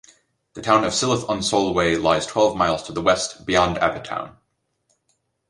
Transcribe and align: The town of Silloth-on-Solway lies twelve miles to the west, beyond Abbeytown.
The 0.55 0.63
town 0.63 0.83
of 0.83 0.93
Silloth-on-Solway 0.95 1.95
lies 1.97 2.25
twelve 2.25 2.57
miles 2.57 2.81
to 2.87 2.91
the 2.91 3.03
west, 3.03 3.45
beyond 3.45 3.77
Abbeytown. 3.77 4.35